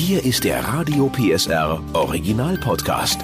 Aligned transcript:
Hier 0.00 0.24
ist 0.24 0.44
der 0.44 0.64
Radio 0.64 1.10
PSR 1.10 1.78
Original 1.92 2.56
Podcast. 2.56 3.20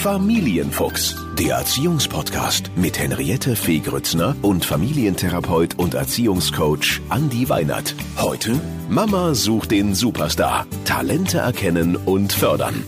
Familienfuchs, 0.00 1.14
der 1.38 1.56
Erziehungspodcast 1.56 2.70
mit 2.74 2.98
Henriette 2.98 3.54
Fee 3.54 3.80
Grützner 3.80 4.34
und 4.40 4.64
Familientherapeut 4.64 5.78
und 5.78 5.92
Erziehungscoach 5.92 7.02
Andi 7.10 7.50
Weinert. 7.50 7.94
Heute 8.16 8.58
Mama 8.88 9.34
sucht 9.34 9.72
den 9.72 9.94
Superstar. 9.94 10.66
Talente 10.86 11.36
erkennen 11.36 11.96
und 11.96 12.32
fördern. 12.32 12.82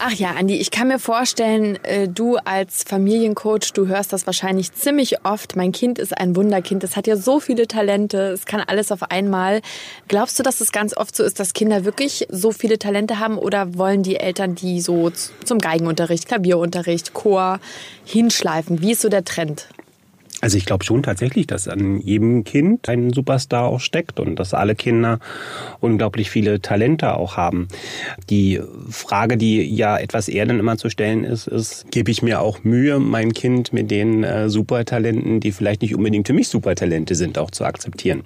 Ach 0.00 0.12
ja, 0.12 0.30
Andi, 0.30 0.54
ich 0.54 0.70
kann 0.70 0.86
mir 0.86 1.00
vorstellen, 1.00 1.76
äh, 1.82 2.06
du 2.06 2.36
als 2.36 2.84
Familiencoach, 2.84 3.72
du 3.74 3.88
hörst 3.88 4.12
das 4.12 4.26
wahrscheinlich 4.26 4.72
ziemlich 4.72 5.24
oft. 5.24 5.56
Mein 5.56 5.72
Kind 5.72 5.98
ist 5.98 6.16
ein 6.16 6.36
Wunderkind. 6.36 6.84
Es 6.84 6.94
hat 6.94 7.08
ja 7.08 7.16
so 7.16 7.40
viele 7.40 7.66
Talente. 7.66 8.18
Es 8.28 8.46
kann 8.46 8.60
alles 8.60 8.92
auf 8.92 9.10
einmal. 9.10 9.60
Glaubst 10.06 10.38
du, 10.38 10.44
dass 10.44 10.60
es 10.60 10.70
ganz 10.70 10.96
oft 10.96 11.16
so 11.16 11.24
ist, 11.24 11.40
dass 11.40 11.52
Kinder 11.52 11.84
wirklich 11.84 12.28
so 12.30 12.52
viele 12.52 12.78
Talente 12.78 13.18
haben 13.18 13.38
oder 13.38 13.76
wollen 13.76 14.04
die 14.04 14.20
Eltern 14.20 14.54
die 14.54 14.80
so 14.80 15.10
zum 15.44 15.58
Geigenunterricht, 15.58 16.28
Klavierunterricht, 16.28 17.12
Chor 17.12 17.58
hinschleifen? 18.04 18.80
Wie 18.80 18.92
ist 18.92 19.02
so 19.02 19.08
der 19.08 19.24
Trend? 19.24 19.66
Also 20.40 20.56
ich 20.56 20.66
glaube 20.66 20.84
schon 20.84 21.02
tatsächlich, 21.02 21.48
dass 21.48 21.66
an 21.66 22.00
jedem 22.00 22.44
Kind 22.44 22.88
ein 22.88 23.12
Superstar 23.12 23.64
auch 23.64 23.80
steckt 23.80 24.20
und 24.20 24.36
dass 24.36 24.54
alle 24.54 24.76
Kinder 24.76 25.18
unglaublich 25.80 26.30
viele 26.30 26.60
Talente 26.60 27.14
auch 27.14 27.36
haben. 27.36 27.66
Die 28.30 28.60
Frage, 28.88 29.36
die 29.36 29.62
ja 29.74 29.98
etwas 29.98 30.28
eher 30.28 30.46
dann 30.46 30.60
immer 30.60 30.76
zu 30.76 30.90
stellen 30.90 31.24
ist, 31.24 31.48
ist, 31.48 31.90
gebe 31.90 32.10
ich 32.12 32.22
mir 32.22 32.40
auch 32.40 32.62
Mühe, 32.62 33.00
mein 33.00 33.32
Kind 33.32 33.72
mit 33.72 33.90
den 33.90 34.22
äh, 34.22 34.48
Supertalenten, 34.48 35.40
die 35.40 35.50
vielleicht 35.50 35.82
nicht 35.82 35.96
unbedingt 35.96 36.28
für 36.28 36.34
mich 36.34 36.48
Supertalente 36.48 37.16
sind, 37.16 37.36
auch 37.36 37.50
zu 37.50 37.64
akzeptieren. 37.64 38.22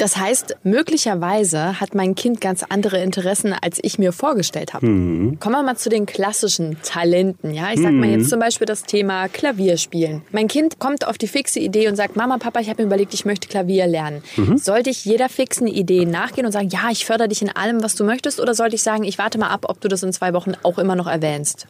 Das 0.00 0.16
heißt, 0.16 0.56
möglicherweise 0.62 1.78
hat 1.78 1.94
mein 1.94 2.14
Kind 2.14 2.40
ganz 2.40 2.64
andere 2.66 3.02
Interessen, 3.02 3.52
als 3.52 3.78
ich 3.82 3.98
mir 3.98 4.12
vorgestellt 4.12 4.72
habe. 4.72 4.86
Mhm. 4.86 5.38
Kommen 5.40 5.56
wir 5.56 5.62
mal 5.62 5.76
zu 5.76 5.90
den 5.90 6.06
klassischen 6.06 6.78
Talenten. 6.82 7.52
Ja, 7.52 7.70
ich 7.70 7.82
sag 7.82 7.92
mal 7.92 8.08
jetzt 8.08 8.24
mhm. 8.24 8.28
zum 8.28 8.40
Beispiel 8.40 8.64
das 8.64 8.84
Thema 8.84 9.28
Klavierspielen. 9.28 10.22
Mein 10.32 10.48
Kind 10.48 10.78
kommt 10.78 11.06
auf 11.06 11.18
die 11.18 11.28
fixe 11.28 11.60
Idee 11.60 11.86
und 11.86 11.96
sagt, 11.96 12.16
Mama, 12.16 12.38
Papa, 12.38 12.60
ich 12.60 12.70
habe 12.70 12.80
mir 12.80 12.86
überlegt, 12.86 13.12
ich 13.12 13.26
möchte 13.26 13.46
Klavier 13.46 13.86
lernen. 13.86 14.22
Mhm. 14.38 14.56
Sollte 14.56 14.88
ich 14.88 15.04
jeder 15.04 15.28
fixen 15.28 15.66
Idee 15.66 16.06
nachgehen 16.06 16.46
und 16.46 16.52
sagen, 16.52 16.70
ja, 16.70 16.88
ich 16.90 17.04
fördere 17.04 17.28
dich 17.28 17.42
in 17.42 17.54
allem, 17.54 17.82
was 17.82 17.94
du 17.94 18.02
möchtest, 18.02 18.40
oder 18.40 18.54
sollte 18.54 18.76
ich 18.76 18.82
sagen, 18.82 19.04
ich 19.04 19.18
warte 19.18 19.36
mal 19.36 19.50
ab, 19.50 19.66
ob 19.68 19.82
du 19.82 19.88
das 19.88 20.02
in 20.02 20.14
zwei 20.14 20.32
Wochen 20.32 20.54
auch 20.62 20.78
immer 20.78 20.96
noch 20.96 21.08
erwähnst? 21.08 21.66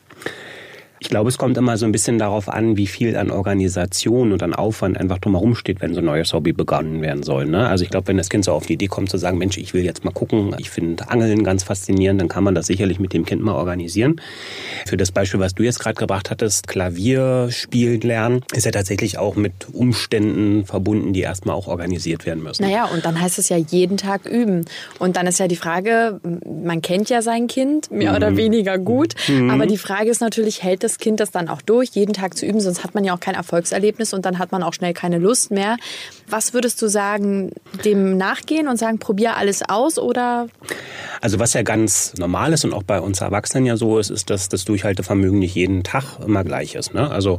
Ich 1.02 1.08
glaube, 1.08 1.30
es 1.30 1.38
kommt 1.38 1.56
immer 1.56 1.78
so 1.78 1.86
ein 1.86 1.92
bisschen 1.92 2.18
darauf 2.18 2.50
an, 2.50 2.76
wie 2.76 2.86
viel 2.86 3.16
an 3.16 3.30
Organisation 3.30 4.32
und 4.32 4.42
an 4.42 4.54
Aufwand 4.54 4.98
einfach 4.98 5.16
drumherum 5.16 5.54
steht, 5.54 5.80
wenn 5.80 5.94
so 5.94 6.00
ein 6.00 6.04
neues 6.04 6.34
Hobby 6.34 6.52
begonnen 6.52 7.00
werden 7.00 7.22
soll. 7.22 7.46
Ne? 7.46 7.66
Also 7.66 7.84
ich 7.84 7.90
glaube, 7.90 8.08
wenn 8.08 8.18
das 8.18 8.28
Kind 8.28 8.44
so 8.44 8.52
auf 8.52 8.66
die 8.66 8.74
Idee 8.74 8.88
kommt 8.88 9.08
zu 9.08 9.16
sagen, 9.16 9.38
Mensch, 9.38 9.56
ich 9.56 9.72
will 9.72 9.82
jetzt 9.82 10.04
mal 10.04 10.10
gucken, 10.10 10.54
ich 10.58 10.68
finde 10.68 11.08
Angeln 11.08 11.42
ganz 11.42 11.62
faszinierend, 11.62 12.20
dann 12.20 12.28
kann 12.28 12.44
man 12.44 12.54
das 12.54 12.66
sicherlich 12.66 13.00
mit 13.00 13.14
dem 13.14 13.24
Kind 13.24 13.42
mal 13.42 13.54
organisieren. 13.54 14.20
Für 14.86 14.98
das 14.98 15.10
Beispiel, 15.10 15.40
was 15.40 15.54
du 15.54 15.62
jetzt 15.62 15.80
gerade 15.80 15.94
gebracht 15.94 16.30
hattest, 16.30 16.68
Klavier 16.68 17.48
spielen 17.50 18.02
lernen, 18.02 18.44
ist 18.52 18.66
ja 18.66 18.70
tatsächlich 18.70 19.16
auch 19.16 19.36
mit 19.36 19.52
Umständen 19.72 20.66
verbunden, 20.66 21.14
die 21.14 21.22
erstmal 21.22 21.56
auch 21.56 21.66
organisiert 21.66 22.26
werden 22.26 22.42
müssen. 22.42 22.62
Naja, 22.62 22.84
und 22.84 23.06
dann 23.06 23.18
heißt 23.18 23.38
es 23.38 23.48
ja 23.48 23.56
jeden 23.56 23.96
Tag 23.96 24.26
üben. 24.26 24.66
Und 24.98 25.16
dann 25.16 25.26
ist 25.26 25.38
ja 25.38 25.48
die 25.48 25.56
Frage, 25.56 26.20
man 26.44 26.82
kennt 26.82 27.08
ja 27.08 27.22
sein 27.22 27.46
Kind 27.46 27.90
mehr 27.90 28.10
mhm. 28.10 28.16
oder 28.16 28.36
weniger 28.36 28.76
gut, 28.76 29.14
mhm. 29.28 29.48
aber 29.48 29.64
die 29.64 29.78
Frage 29.78 30.10
ist 30.10 30.20
natürlich, 30.20 30.62
hält 30.62 30.84
das 30.84 30.89
das 30.90 30.98
Kind 30.98 31.20
das 31.20 31.30
dann 31.30 31.48
auch 31.48 31.62
durch, 31.62 31.90
jeden 31.90 32.12
Tag 32.12 32.36
zu 32.36 32.44
üben, 32.44 32.60
sonst 32.60 32.82
hat 32.82 32.94
man 32.94 33.04
ja 33.04 33.14
auch 33.14 33.20
kein 33.20 33.34
Erfolgserlebnis 33.34 34.12
und 34.12 34.26
dann 34.26 34.38
hat 34.38 34.50
man 34.52 34.62
auch 34.62 34.74
schnell 34.74 34.92
keine 34.92 35.18
Lust 35.18 35.50
mehr. 35.50 35.76
Was 36.28 36.52
würdest 36.52 36.82
du 36.82 36.88
sagen, 36.88 37.52
dem 37.84 38.16
nachgehen 38.16 38.66
und 38.68 38.76
sagen, 38.76 38.98
probier 38.98 39.36
alles 39.36 39.62
aus 39.68 39.98
oder? 39.98 40.48
Also 41.20 41.38
was 41.38 41.52
ja 41.52 41.62
ganz 41.62 42.14
normal 42.18 42.52
ist 42.52 42.64
und 42.64 42.72
auch 42.72 42.82
bei 42.82 43.00
uns 43.00 43.20
Erwachsenen 43.20 43.66
ja 43.66 43.76
so 43.76 43.98
ist, 43.98 44.10
ist, 44.10 44.30
dass 44.30 44.48
das 44.48 44.64
Durchhaltevermögen 44.64 45.38
nicht 45.38 45.54
jeden 45.54 45.82
Tag 45.82 46.18
immer 46.24 46.44
gleich 46.44 46.74
ist. 46.74 46.94
Ne? 46.94 47.10
Also 47.10 47.38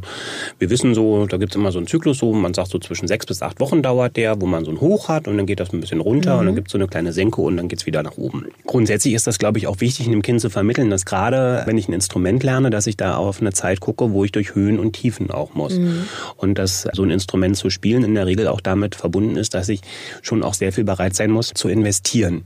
wir 0.58 0.70
wissen 0.70 0.94
so, 0.94 1.26
da 1.26 1.36
gibt 1.36 1.52
es 1.52 1.56
immer 1.56 1.72
so 1.72 1.78
einen 1.78 1.86
Zyklus, 1.86 2.18
so 2.18 2.32
man 2.32 2.54
sagt 2.54 2.70
so 2.70 2.78
zwischen 2.78 3.08
sechs 3.08 3.26
bis 3.26 3.42
acht 3.42 3.60
Wochen 3.60 3.82
dauert 3.82 4.16
der, 4.16 4.40
wo 4.40 4.46
man 4.46 4.64
so 4.64 4.70
ein 4.70 4.80
Hoch 4.80 5.08
hat 5.08 5.28
und 5.28 5.36
dann 5.36 5.46
geht 5.46 5.60
das 5.60 5.72
ein 5.72 5.80
bisschen 5.80 6.00
runter 6.00 6.34
mhm. 6.34 6.40
und 6.40 6.46
dann 6.46 6.54
gibt 6.54 6.68
es 6.68 6.72
so 6.72 6.78
eine 6.78 6.86
kleine 6.86 7.12
Senke 7.12 7.40
und 7.40 7.56
dann 7.56 7.68
geht 7.68 7.80
es 7.80 7.86
wieder 7.86 8.02
nach 8.02 8.16
oben. 8.16 8.46
Grundsätzlich 8.66 9.14
ist 9.14 9.26
das, 9.26 9.38
glaube 9.38 9.58
ich, 9.58 9.66
auch 9.66 9.80
wichtig, 9.80 10.06
einem 10.06 10.22
Kind 10.22 10.40
zu 10.40 10.50
vermitteln, 10.50 10.90
dass 10.90 11.04
gerade, 11.04 11.62
wenn 11.66 11.78
ich 11.78 11.88
ein 11.88 11.92
Instrument 11.92 12.42
lerne, 12.42 12.70
dass 12.70 12.86
ich 12.86 12.96
da 12.96 13.16
auf 13.16 13.40
eine 13.40 13.52
Zeit 13.52 13.80
gucke, 13.80 14.12
wo 14.12 14.24
ich 14.24 14.32
durch 14.32 14.54
Höhen 14.54 14.78
und 14.78 14.92
Tiefen 14.92 15.30
auch 15.30 15.54
muss. 15.54 15.78
Mhm. 15.78 16.04
Und 16.36 16.58
dass 16.58 16.88
so 16.92 17.02
ein 17.02 17.10
Instrument 17.10 17.56
zu 17.56 17.70
spielen 17.70 18.04
in 18.04 18.14
der 18.14 18.26
Regel 18.26 18.48
auch 18.48 18.60
damit 18.60 18.94
verbunden 18.94 19.36
ist, 19.36 19.54
dass 19.54 19.68
ich 19.68 19.80
schon 20.22 20.42
auch 20.42 20.54
sehr 20.54 20.72
viel 20.72 20.84
bereit 20.84 21.14
sein 21.14 21.30
muss 21.30 21.52
zu 21.54 21.68
investieren. 21.68 22.44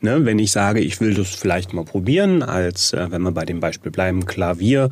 Ne? 0.00 0.24
Wenn 0.24 0.38
ich 0.38 0.52
sage, 0.52 0.73
ich 0.80 1.00
will 1.00 1.14
das 1.14 1.34
vielleicht 1.34 1.72
mal 1.72 1.84
probieren, 1.84 2.42
als 2.42 2.92
äh, 2.92 3.06
wenn 3.10 3.22
wir 3.22 3.32
bei 3.32 3.44
dem 3.44 3.60
Beispiel 3.60 3.92
bleiben, 3.92 4.26
Klavier 4.26 4.90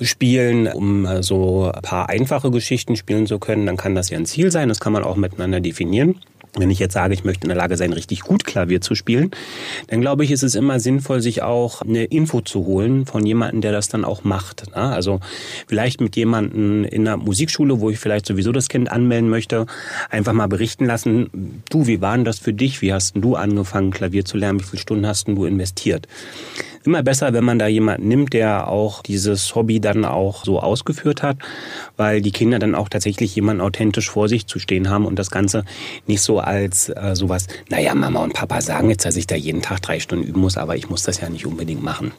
spielen, 0.00 0.66
um 0.68 1.06
äh, 1.06 1.22
so 1.22 1.70
ein 1.70 1.82
paar 1.82 2.08
einfache 2.08 2.50
Geschichten 2.50 2.96
spielen 2.96 3.26
zu 3.26 3.38
können, 3.38 3.66
dann 3.66 3.76
kann 3.76 3.94
das 3.94 4.10
ja 4.10 4.18
ein 4.18 4.26
Ziel 4.26 4.50
sein. 4.50 4.68
Das 4.68 4.80
kann 4.80 4.92
man 4.92 5.04
auch 5.04 5.16
miteinander 5.16 5.60
definieren. 5.60 6.16
Wenn 6.58 6.70
ich 6.70 6.78
jetzt 6.78 6.94
sage, 6.94 7.12
ich 7.12 7.24
möchte 7.24 7.44
in 7.44 7.48
der 7.50 7.56
Lage 7.56 7.76
sein, 7.76 7.92
richtig 7.92 8.20
gut 8.20 8.44
Klavier 8.44 8.80
zu 8.80 8.94
spielen, 8.94 9.30
dann 9.88 10.00
glaube 10.00 10.24
ich, 10.24 10.30
ist 10.30 10.42
es 10.42 10.54
immer 10.54 10.80
sinnvoll, 10.80 11.20
sich 11.20 11.42
auch 11.42 11.82
eine 11.82 12.04
Info 12.04 12.40
zu 12.40 12.64
holen 12.64 13.04
von 13.04 13.26
jemandem, 13.26 13.60
der 13.60 13.72
das 13.72 13.88
dann 13.88 14.04
auch 14.04 14.24
macht. 14.24 14.70
Ne? 14.70 14.76
Also 14.76 15.20
vielleicht 15.66 16.00
mit 16.00 16.16
jemandem 16.16 16.84
in 16.84 17.04
der 17.04 17.18
Musikschule, 17.18 17.80
wo 17.80 17.90
ich 17.90 17.98
vielleicht 17.98 18.26
sowieso 18.26 18.52
das 18.52 18.68
Kind 18.68 18.90
anmelden 18.90 19.28
möchte, 19.28 19.66
einfach 20.08 20.32
mal 20.32 20.46
berichten 20.46 20.86
lassen, 20.86 21.62
du, 21.68 21.86
wie 21.86 22.00
war 22.00 22.16
denn 22.16 22.24
das 22.24 22.38
für 22.38 22.54
dich? 22.54 22.80
Wie 22.80 22.92
hast 22.92 23.14
denn 23.14 23.22
du 23.22 23.36
angefangen, 23.36 23.90
Klavier 23.90 24.24
zu 24.24 24.38
lernen? 24.38 24.60
Wie 24.60 24.64
viele 24.64 24.80
Stunden 24.80 25.06
hast 25.06 25.28
denn 25.28 25.36
du 25.36 25.44
investiert? 25.44 26.08
Immer 26.86 27.02
besser, 27.02 27.32
wenn 27.32 27.44
man 27.44 27.58
da 27.58 27.66
jemanden 27.66 28.08
nimmt, 28.08 28.32
der 28.32 28.68
auch 28.68 29.02
dieses 29.02 29.54
Hobby 29.54 29.80
dann 29.80 30.04
auch 30.04 30.44
so 30.44 30.60
ausgeführt 30.60 31.22
hat, 31.22 31.38
weil 31.96 32.20
die 32.20 32.32
Kinder 32.32 32.58
dann 32.58 32.74
auch 32.74 32.88
tatsächlich 32.88 33.34
jemanden 33.34 33.60
authentisch 33.60 34.10
vor 34.10 34.28
sich 34.28 34.46
zu 34.46 34.58
stehen 34.58 34.88
haben 34.88 35.06
und 35.06 35.18
das 35.18 35.30
Ganze 35.30 35.64
nicht 36.06 36.22
so 36.22 36.38
als 36.38 36.88
äh, 36.88 37.14
sowas, 37.14 37.46
naja, 37.68 37.94
Mama 37.94 38.22
und 38.22 38.34
Papa 38.34 38.60
sagen 38.60 38.90
jetzt, 38.90 39.04
dass 39.04 39.16
ich 39.16 39.26
da 39.26 39.34
jeden 39.34 39.62
Tag 39.62 39.82
drei 39.82 40.00
Stunden 40.00 40.24
üben 40.24 40.40
muss, 40.40 40.56
aber 40.56 40.76
ich 40.76 40.88
muss 40.88 41.02
das 41.02 41.20
ja 41.20 41.28
nicht 41.28 41.46
unbedingt 41.46 41.82
machen. 41.82 42.12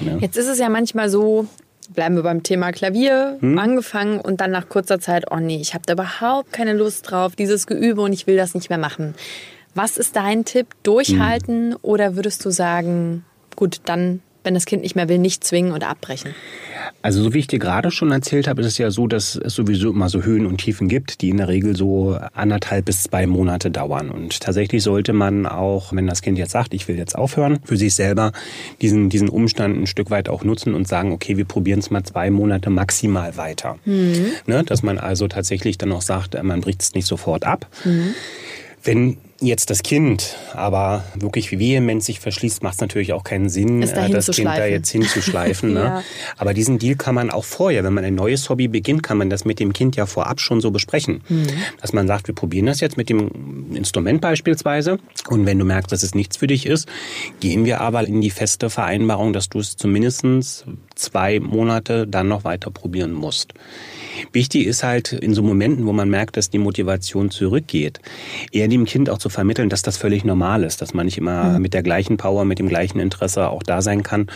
Ja. 0.00 0.16
Jetzt 0.18 0.36
ist 0.36 0.48
es 0.48 0.58
ja 0.58 0.68
manchmal 0.68 1.08
so, 1.08 1.46
bleiben 1.94 2.16
wir 2.16 2.22
beim 2.22 2.42
Thema 2.42 2.72
Klavier, 2.72 3.38
hm? 3.40 3.58
angefangen 3.58 4.20
und 4.20 4.40
dann 4.40 4.50
nach 4.50 4.68
kurzer 4.68 5.00
Zeit, 5.00 5.24
oh 5.30 5.38
nee, 5.38 5.58
ich 5.60 5.74
habe 5.74 5.84
da 5.86 5.94
überhaupt 5.94 6.52
keine 6.52 6.74
Lust 6.74 7.10
drauf, 7.10 7.36
dieses 7.36 7.66
Geübe 7.66 8.02
und 8.02 8.12
ich 8.12 8.26
will 8.26 8.36
das 8.36 8.54
nicht 8.54 8.68
mehr 8.68 8.78
machen. 8.78 9.14
Was 9.74 9.98
ist 9.98 10.16
dein 10.16 10.44
Tipp? 10.44 10.68
Durchhalten 10.82 11.72
hm. 11.72 11.78
oder 11.82 12.16
würdest 12.16 12.44
du 12.44 12.50
sagen, 12.50 13.24
gut, 13.56 13.80
dann, 13.84 14.20
wenn 14.44 14.54
das 14.54 14.66
Kind 14.66 14.82
nicht 14.82 14.94
mehr 14.94 15.08
will, 15.08 15.18
nicht 15.18 15.42
zwingen 15.42 15.72
oder 15.72 15.88
abbrechen. 15.88 16.34
Also 17.02 17.22
so 17.22 17.34
wie 17.34 17.38
ich 17.38 17.46
dir 17.46 17.58
gerade 17.58 17.90
schon 17.90 18.12
erzählt 18.12 18.48
habe, 18.48 18.60
ist 18.60 18.66
es 18.66 18.78
ja 18.78 18.90
so, 18.90 19.06
dass 19.06 19.36
es 19.36 19.54
sowieso 19.54 19.90
immer 19.90 20.08
so 20.08 20.22
Höhen 20.22 20.46
und 20.46 20.58
Tiefen 20.58 20.88
gibt, 20.88 21.20
die 21.20 21.30
in 21.30 21.38
der 21.38 21.48
Regel 21.48 21.76
so 21.76 22.18
anderthalb 22.34 22.84
bis 22.84 23.02
zwei 23.02 23.26
Monate 23.26 23.70
dauern. 23.70 24.10
Und 24.10 24.40
tatsächlich 24.40 24.82
sollte 24.82 25.12
man 25.12 25.46
auch, 25.46 25.92
wenn 25.92 26.06
das 26.06 26.22
Kind 26.22 26.38
jetzt 26.38 26.52
sagt, 26.52 26.74
ich 26.74 26.86
will 26.88 26.96
jetzt 26.96 27.16
aufhören, 27.16 27.58
für 27.64 27.76
sich 27.76 27.94
selber 27.94 28.32
diesen, 28.82 29.08
diesen 29.08 29.28
Umstand 29.28 29.78
ein 29.78 29.86
Stück 29.86 30.10
weit 30.10 30.28
auch 30.28 30.44
nutzen 30.44 30.74
und 30.74 30.86
sagen, 30.86 31.12
okay, 31.12 31.36
wir 31.36 31.44
probieren 31.44 31.80
es 31.80 31.90
mal 31.90 32.04
zwei 32.04 32.30
Monate 32.30 32.70
maximal 32.70 33.36
weiter. 33.36 33.78
Mhm. 33.84 34.32
Ne, 34.46 34.64
dass 34.64 34.82
man 34.82 34.98
also 34.98 35.28
tatsächlich 35.28 35.78
dann 35.78 35.92
auch 35.92 36.02
sagt, 36.02 36.40
man 36.42 36.60
bricht 36.60 36.82
es 36.82 36.94
nicht 36.94 37.06
sofort 37.06 37.44
ab. 37.44 37.66
Mhm. 37.84 38.14
Wenn 38.82 39.16
jetzt 39.40 39.70
das 39.70 39.82
Kind 39.82 40.36
aber 40.54 41.04
wirklich 41.14 41.50
wie 41.50 41.58
vehement 41.58 42.02
sich 42.02 42.20
verschließt, 42.20 42.62
macht 42.62 42.74
es 42.74 42.80
natürlich 42.80 43.12
auch 43.12 43.24
keinen 43.24 43.48
Sinn, 43.48 43.82
äh, 43.82 44.10
das 44.10 44.30
Kind 44.30 44.48
da 44.48 44.66
jetzt 44.66 44.90
hinzuschleifen. 44.90 45.72
ne? 45.74 45.80
ja. 45.80 46.02
Aber 46.36 46.54
diesen 46.54 46.78
Deal 46.78 46.96
kann 46.96 47.14
man 47.14 47.30
auch 47.30 47.44
vorher, 47.44 47.84
wenn 47.84 47.92
man 47.92 48.04
ein 48.04 48.14
neues 48.14 48.48
Hobby 48.48 48.68
beginnt, 48.68 49.02
kann 49.02 49.18
man 49.18 49.30
das 49.30 49.44
mit 49.44 49.60
dem 49.60 49.72
Kind 49.72 49.96
ja 49.96 50.06
vorab 50.06 50.40
schon 50.40 50.60
so 50.60 50.70
besprechen. 50.70 51.22
Mhm. 51.28 51.46
Dass 51.80 51.92
man 51.92 52.06
sagt, 52.06 52.28
wir 52.28 52.34
probieren 52.34 52.66
das 52.66 52.80
jetzt 52.80 52.96
mit 52.96 53.08
dem 53.08 53.74
Instrument 53.74 54.20
beispielsweise 54.20 54.98
und 55.28 55.46
wenn 55.46 55.58
du 55.58 55.64
merkst, 55.64 55.92
dass 55.92 56.02
es 56.02 56.14
nichts 56.14 56.38
für 56.38 56.46
dich 56.46 56.66
ist, 56.66 56.88
gehen 57.40 57.64
wir 57.64 57.80
aber 57.80 58.06
in 58.06 58.20
die 58.20 58.30
feste 58.30 58.70
Vereinbarung, 58.70 59.32
dass 59.32 59.48
du 59.48 59.58
es 59.58 59.76
zumindest 59.76 60.24
zwei 60.96 61.40
Monate 61.40 62.06
dann 62.06 62.28
noch 62.28 62.44
weiter 62.44 62.70
probieren 62.70 63.12
musst. 63.12 63.54
Wichtig 64.32 64.66
ist 64.66 64.82
halt 64.82 65.12
in 65.12 65.34
so 65.34 65.42
Momenten, 65.42 65.86
wo 65.86 65.92
man 65.92 66.08
merkt, 66.08 66.36
dass 66.36 66.50
die 66.50 66.58
Motivation 66.58 67.30
zurückgeht, 67.30 68.00
eher 68.50 68.68
dem 68.68 68.86
Kind 68.86 69.10
auch 69.10 69.18
zu 69.18 69.28
vermitteln, 69.28 69.68
dass 69.68 69.82
das 69.82 69.96
völlig 69.96 70.24
normal 70.24 70.64
ist, 70.64 70.80
dass 70.82 70.94
man 70.94 71.06
nicht 71.06 71.18
immer 71.18 71.44
mhm. 71.44 71.62
mit 71.62 71.74
der 71.74 71.82
gleichen 71.82 72.16
Power, 72.16 72.44
mit 72.44 72.58
dem 72.58 72.68
gleichen 72.68 72.98
Interesse 72.98 73.48
auch 73.48 73.62
da 73.62 73.82
sein 73.82 74.02
kann 74.02 74.26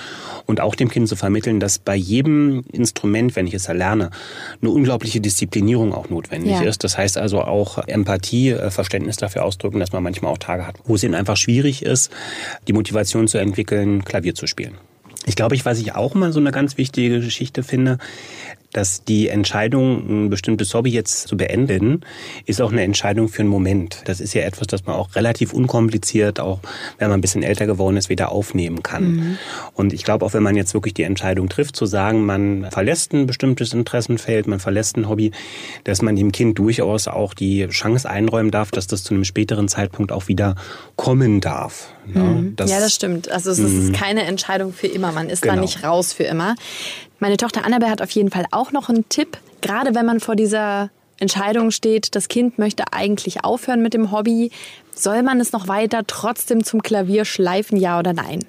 und 0.47 0.61
auch 0.61 0.75
dem 0.75 0.91
Kind 0.91 1.09
zu 1.09 1.17
vermitteln, 1.17 1.61
dass 1.61 1.79
bei 1.79 1.97
jedem 1.97 2.63
Instrument, 2.73 3.37
wenn 3.37 3.47
ich 3.47 3.55
es 3.55 3.69
erlerne, 3.69 4.11
eine 4.61 4.71
unglaubliche 4.71 5.21
Disziplinierung 5.21 5.95
auch 5.95 6.11
notwendig 6.11 6.53
ja. 6.53 6.63
ist. 6.63 6.85
Das 6.85 6.99
heißt 6.99 7.17
also 7.17 7.41
auch 7.41 7.79
Empathie, 7.87 8.51
äh, 8.51 8.71
Verständnis 8.71 9.17
dafür 9.17 9.45
ausdrücken, 9.45 9.81
dass 9.81 9.93
man 9.93 10.03
manchmal 10.03 10.33
auch 10.33 10.39
Tage 10.39 10.67
hat, 10.67 10.77
wo 10.85 10.95
es 10.95 11.03
ihnen 11.03 11.15
einfach 11.15 11.37
schwierig 11.37 11.83
ist, 11.83 12.11
die 12.69 12.73
Motivation 12.73 13.29
zu 13.29 13.39
entwickeln, 13.39 14.05
Klavier 14.05 14.35
zu 14.35 14.47
spielen. 14.47 14.75
Ich 15.27 15.37
glaube, 15.37 15.55
ich, 15.55 15.65
was 15.65 15.79
ich 15.79 15.95
auch 15.95 16.15
mal 16.15 16.33
so 16.33 16.41
eine 16.41 16.51
ganz 16.51 16.77
wichtige 16.77 17.21
Geschichte 17.21 17.63
finde, 17.63 17.99
dass 18.73 19.05
die 19.05 19.29
Entscheidung, 19.29 20.27
ein 20.27 20.31
bestimmtes 20.31 20.73
Hobby 20.75 20.91
jetzt 20.91 21.29
zu 21.29 21.37
beenden, 21.37 22.03
ist 22.47 22.61
auch 22.61 22.71
eine 22.71 22.83
Entscheidung 22.83 23.29
für 23.29 23.41
einen 23.41 23.49
Moment. 23.49 24.03
Das 24.05 24.21
ist 24.21 24.35
ja 24.35 24.43
etwas, 24.43 24.69
das 24.69 24.87
man 24.87 24.95
auch 24.95 25.17
relativ 25.17 25.53
unkompliziert, 25.53 26.39
auch 26.39 26.61
wenn 26.99 27.09
man 27.09 27.19
ein 27.19 27.21
bisschen 27.21 27.43
älter 27.43 27.67
geworden 27.67 27.97
ist, 27.97 28.09
wieder 28.09 28.31
aufnehmen 28.31 28.83
kann. 28.83 29.13
Mhm. 29.13 29.39
Und 29.75 29.93
ich 29.93 30.05
glaube, 30.05 30.25
auch 30.25 30.35
wenn 30.35 30.43
man 30.43 30.55
jetzt 30.55 30.75
wirklich 30.75 30.95
die 30.95 31.03
Entscheidung 31.03 31.49
trifft, 31.49 31.75
zu 31.75 31.87
sagen, 31.87 32.25
man 32.25 32.71
verlässt 32.71 33.13
ein 33.13 33.27
bestimmtes 33.27 33.73
Interessenfeld, 33.73 34.47
man 34.47 34.61
verlässt 34.61 34.97
ein 34.97 35.09
Hobby, 35.09 35.33
dass 35.85 36.03
man 36.03 36.15
dem 36.15 36.31
Kind 36.31 36.59
durchaus 36.59 37.09
auch 37.09 37.35
die 37.35 37.67
Chance 37.69 38.09
einräumen 38.09 38.51
darf, 38.51 38.71
dass 38.71 38.87
das 38.87 39.03
zu 39.03 39.15
einem 39.15 39.25
späteren 39.25 39.67
Zeitpunkt 39.69 40.13
auch 40.13 40.29
wieder 40.29 40.55
kommen 40.97 41.41
darf. 41.41 41.93
Ja, 42.15 42.23
mhm. 42.23 42.57
das, 42.57 42.71
ja, 42.71 42.81
das 42.81 42.95
stimmt. 42.95 43.31
Also 43.31 43.51
es 43.51 43.59
ist 43.59 43.89
mhm. 43.89 43.93
keine 43.93 44.23
Entscheidung 44.23 44.73
für 44.73 44.87
immer. 44.87 45.13
Man 45.13 45.29
ist 45.29 45.43
genau. 45.43 45.57
da 45.57 45.61
nicht 45.61 45.83
raus 45.85 46.13
für 46.13 46.25
immer. 46.25 46.55
Meine 47.21 47.37
Tochter 47.37 47.67
Annabelle 47.67 47.93
hat 47.93 48.01
auf 48.01 48.11
jeden 48.13 48.31
Fall 48.31 48.47
auch 48.51 48.73
noch 48.73 48.89
einen 48.89 49.07
Tipp, 49.11 49.37
gerade 49.61 49.95
wenn 49.95 50.07
man 50.07 50.21
vor 50.21 50.37
dieser 50.37 50.89
Entscheidung 51.19 51.71
steht, 51.71 52.17
das 52.17 52.29
Kind 52.29 52.59
möchte 52.59 52.95
eigentlich 52.95 53.45
aufhören 53.45 53.83
mit 53.83 53.93
dem 53.93 54.11
Hobby, 54.11 54.51
soll 54.95 55.23
man 55.23 55.39
es 55.39 55.53
noch 55.53 55.69
weiter 55.69 56.07
trotzdem 56.07 56.65
zum 56.65 56.83
Klavier 56.83 57.27
schleifen, 57.27 57.77
ja 57.77 57.99
oder 57.99 58.15
nein? 58.15 58.43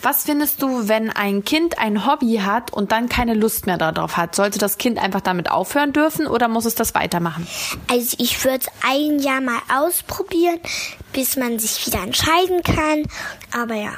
Was 0.00 0.24
findest 0.24 0.62
du, 0.62 0.88
wenn 0.88 1.10
ein 1.10 1.44
Kind 1.44 1.78
ein 1.78 2.06
Hobby 2.06 2.40
hat 2.42 2.72
und 2.72 2.90
dann 2.90 3.10
keine 3.10 3.34
Lust 3.34 3.66
mehr 3.66 3.76
darauf 3.76 4.16
hat? 4.16 4.34
Sollte 4.34 4.58
das 4.58 4.78
Kind 4.78 4.98
einfach 4.98 5.20
damit 5.20 5.50
aufhören 5.50 5.92
dürfen 5.92 6.26
oder 6.26 6.48
muss 6.48 6.64
es 6.64 6.74
das 6.74 6.94
weitermachen? 6.94 7.46
Also 7.90 8.16
ich 8.18 8.42
würde 8.44 8.60
es 8.60 8.68
ein 8.82 9.18
Jahr 9.18 9.42
mal 9.42 9.60
ausprobieren, 9.74 10.60
bis 11.12 11.36
man 11.36 11.58
sich 11.58 11.86
wieder 11.86 12.02
entscheiden 12.02 12.62
kann. 12.62 13.02
Aber 13.52 13.74
ja. 13.74 13.92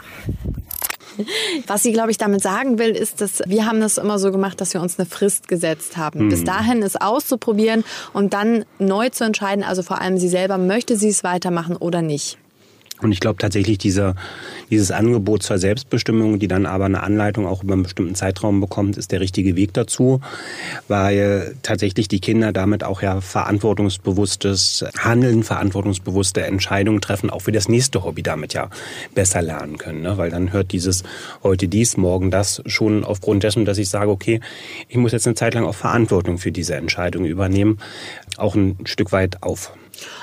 Was 1.67 1.83
sie, 1.83 1.93
glaube 1.93 2.11
ich, 2.11 2.19
damit 2.19 2.43
sagen 2.43 2.79
will, 2.79 2.91
ist, 2.91 3.21
dass 3.21 3.43
wir 3.47 3.67
haben 3.67 3.81
das 3.81 3.99
immer 3.99 4.19
so 4.19 4.31
gemacht, 4.33 4.61
dass 4.61 4.75
wir 4.75 4.81
uns 4.81 4.99
eine 4.99 5.07
Frist 5.07 5.49
gesetzt 5.49 5.97
haben. 5.97 6.27
Mhm. 6.27 6.29
Bis 6.31 6.45
dahin 6.45 6.83
es 6.83 6.97
auszuprobieren 6.97 7.85
und 8.13 8.33
dann 8.33 8.65
neu 8.79 9.09
zu 9.11 9.25
entscheiden, 9.25 9.65
also 9.65 9.83
vor 9.83 10.01
allem 10.01 10.19
sie 10.19 10.29
selber, 10.29 10.59
möchte 10.59 10.97
sie 10.97 11.09
es 11.09 11.25
weitermachen 11.25 11.77
oder 11.77 12.03
nicht. 12.03 12.39
Und 13.01 13.13
ich 13.13 13.21
glaube 13.21 13.39
tatsächlich, 13.39 13.79
dieser, 13.79 14.15
dieses 14.71 14.91
Angebot 14.91 15.43
zur 15.43 15.59
Selbstbestimmung, 15.59 16.39
die 16.39 16.49
dann 16.49 16.67
aber 16.67 16.87
eine 16.87 17.03
Anleitung 17.03 17.47
auch 17.47 17.63
über 17.63 17.75
einen 17.75 17.85
bestimmten 17.85 18.15
Zeitraum 18.15 18.61
bekommt, 18.61 18.97
ist 18.97 19.13
der 19.13 19.21
richtige 19.21 19.57
Weg 19.57 19.73
dazu, 19.75 20.21
weil 20.89 21.55
tatsächlich 21.63 22.09
die 22.09 22.21
Kinder 22.21 22.53
damit 22.53 22.83
auch 22.85 23.03
ja 23.03 23.21
verantwortungsbewusstes 23.21 24.85
Handeln, 24.99 25.45
verantwortungsbewusste 25.45 26.43
Entscheidungen 26.43 27.01
treffen, 27.01 27.31
auch 27.31 27.43
für 27.43 27.53
das 27.53 27.69
nächste 27.69 28.05
Hobby 28.05 28.23
damit 28.23 28.55
ja 28.55 28.69
besser 29.15 29.43
lernen 29.43 29.79
können. 29.79 30.03
Ne? 30.03 30.19
Weil 30.19 30.31
dann 30.31 30.53
hört 30.53 30.73
dieses 30.73 31.05
heute 31.43 31.69
dies, 31.69 31.97
morgen 31.97 32.31
das 32.31 32.63
schon 32.67 33.05
aufgrund 33.05 33.43
dessen, 33.45 33.65
dass 33.65 33.79
ich 33.79 33.89
sage, 33.89 34.11
okay, 34.11 34.41
ich 34.89 34.97
muss 34.97 35.13
jetzt 35.13 35.27
eine 35.27 35.37
Zeit 35.37 35.55
lang 35.55 35.65
auch 35.65 35.75
Verantwortung 35.75 36.39
für 36.39 36.53
diese 36.53 36.75
Entscheidung 36.75 37.25
übernehmen, 37.25 37.79
auch 38.37 38.55
ein 38.55 38.79
Stück 38.85 39.13
weit 39.13 39.43
auf. 39.43 39.73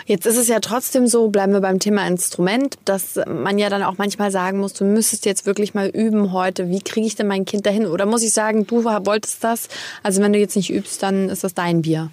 Jetzt 0.06 0.26
ist 0.26 0.38
es 0.38 0.48
ja 0.48 0.60
trotzdem 0.60 1.08
so, 1.08 1.30
bleiben 1.30 1.54
wir 1.54 1.62
beim 1.62 1.80
Thema 1.80 2.08
Instrument, 2.08 2.78
dass 2.86 3.20
man 3.28 3.58
ja 3.58 3.70
dann 3.70 3.84
auch 3.84 3.98
manchmal 3.98 4.32
sagen 4.32 4.60
muss, 4.60 4.74
du 4.74 4.86
müsstest 4.86 5.26
jetzt 5.26 5.46
wirklich 5.46 5.74
mal 5.74 5.88
üben 5.88 6.32
heute. 6.32 6.70
Wie 6.70 6.82
kriege 6.82 7.08
ich 7.08 7.16
denn 7.16 7.28
mein 7.28 7.46
Kind 7.46 7.66
dahin? 7.66 7.86
Oder 7.86 8.06
muss 8.06 8.24
ich 8.24 8.32
sagen, 8.32 8.68
du 8.68 8.84
wolltest 8.84 9.44
das? 9.44 9.68
Also 10.04 10.22
wenn 10.22 10.34
du 10.34 10.40
jetzt 10.40 10.56
nicht 10.56 10.72
übst, 10.72 11.02
dann 11.04 11.30
ist 11.30 11.44
das 11.44 11.54
dein 11.54 11.82
Bier. 11.82 12.10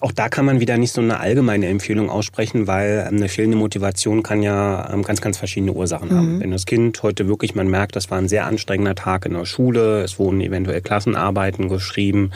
Auch 0.00 0.12
da 0.12 0.28
kann 0.28 0.44
man 0.44 0.60
wieder 0.60 0.76
nicht 0.76 0.92
so 0.92 1.00
eine 1.00 1.18
allgemeine 1.18 1.66
Empfehlung 1.66 2.08
aussprechen, 2.08 2.68
weil 2.68 3.00
eine 3.08 3.28
fehlende 3.28 3.56
Motivation 3.56 4.22
kann 4.22 4.42
ja 4.42 4.88
ähm, 4.92 5.02
ganz, 5.02 5.20
ganz 5.20 5.38
verschiedene 5.38 5.72
Ursachen 5.72 6.10
mhm. 6.10 6.16
haben. 6.16 6.40
Wenn 6.40 6.50
das 6.52 6.66
Kind 6.66 7.02
heute 7.02 7.26
wirklich, 7.26 7.56
man 7.56 7.68
merkt, 7.68 7.96
das 7.96 8.08
war 8.08 8.18
ein 8.18 8.28
sehr 8.28 8.46
anstrengender 8.46 8.94
Tag 8.94 9.26
in 9.26 9.32
der 9.32 9.44
Schule, 9.44 10.02
es 10.02 10.18
wurden 10.20 10.40
eventuell 10.40 10.82
Klassenarbeiten 10.82 11.68
geschrieben, 11.68 12.30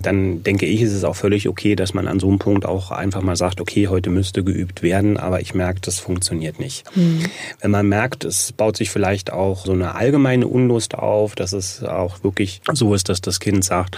dann 0.00 0.42
denke 0.42 0.66
ich, 0.66 0.82
ist 0.82 0.92
es 0.92 1.04
auch 1.04 1.14
völlig 1.14 1.48
okay, 1.48 1.76
dass 1.76 1.94
man 1.94 2.08
an 2.08 2.18
so 2.18 2.28
einem 2.28 2.40
Punkt 2.40 2.66
auch 2.66 2.90
einfach 2.90 3.22
mal 3.22 3.36
sagt, 3.36 3.60
okay, 3.60 3.86
heute 3.86 4.10
müsste 4.10 4.42
geübt 4.42 4.82
werden, 4.82 5.18
aber 5.18 5.40
ich 5.40 5.54
merke, 5.54 5.80
das 5.80 6.00
funktioniert 6.00 6.58
nicht. 6.58 6.84
Mhm. 6.96 7.26
Wenn 7.60 7.70
man 7.70 7.88
merkt, 7.88 8.24
es 8.24 8.50
baut 8.50 8.76
sich 8.76 8.90
vielleicht 8.90 9.32
auch 9.32 9.66
so 9.66 9.72
eine 9.72 9.94
allgemeine 9.94 10.48
Unlust 10.48 10.96
auf, 10.96 11.36
dass 11.36 11.52
es 11.52 11.84
auch 11.84 12.24
wirklich 12.24 12.60
so 12.72 12.92
ist, 12.92 13.08
dass 13.08 13.20
das 13.20 13.38
Kind 13.38 13.64
sagt, 13.64 13.96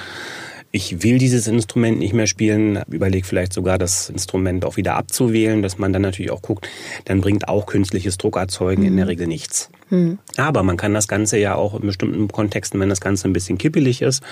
ich 0.73 1.03
will 1.03 1.19
dieses 1.19 1.49
Instrument 1.49 1.99
nicht 1.99 2.13
mehr 2.13 2.27
spielen, 2.27 2.81
überlege 2.89 3.27
vielleicht 3.27 3.53
sogar 3.53 3.77
das 3.77 4.09
Instrument 4.09 4.65
auch 4.65 4.77
wieder 4.77 4.95
abzuwählen, 4.95 5.63
dass 5.63 5.79
man 5.79 5.93
dann 5.93 6.03
natürlich 6.03 6.31
auch 6.31 6.43
guckt, 6.43 6.69
dann 7.07 7.21
bringt 7.21 7.49
auch 7.49 7.67
künstliches 7.67 8.19
Druckerzeugen 8.19 8.85
mhm. 8.85 8.91
in 8.91 8.97
der 8.97 9.07
mhm. 9.07 9.11
Regel 9.11 9.27
nichts. 9.27 9.71
Mhm. 9.91 10.19
Aber 10.37 10.63
man 10.63 10.77
kann 10.77 10.95
das 10.95 11.09
Ganze 11.09 11.39
ja 11.39 11.57
auch 11.57 11.75
in 11.75 11.87
bestimmten 11.87 12.29
Kontexten, 12.29 12.79
wenn 12.79 12.89
das 12.89 13.01
Ganze 13.01 13.29
ein 13.29 13.33
bisschen 13.33 13.59
kippelig 13.59 14.03
ist, 14.03 14.23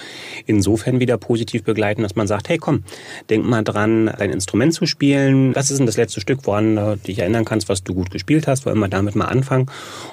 insofern 0.47 1.01
wieder 1.01 1.19
positiv 1.19 1.65
begleiten, 1.65 2.03
dass 2.03 2.15
man 2.15 2.29
sagt, 2.29 2.49
hey 2.49 2.59
komm, 2.59 2.85
denk 3.29 3.45
mal 3.45 3.65
dran, 3.65 4.11
dein 4.19 4.31
Instrument 4.31 4.73
zu 4.73 4.87
spielen. 4.87 5.57
Was 5.57 5.73
ist 5.73 5.79
denn 5.79 5.87
das 5.87 5.97
letzte 5.97 6.21
Stück, 6.21 6.41
woran 6.45 6.77
du 6.77 6.97
dich 6.97 7.19
erinnern 7.19 7.45
kannst, 7.45 7.69
was 7.69 7.83
du 7.83 7.95
gut 7.95 8.11
gespielt 8.11 8.47
hast? 8.47 8.65
Wollen 8.65 8.79
wir 8.79 8.89
damit 8.89 9.17
mal 9.17 9.27
anfangen? 9.27 9.67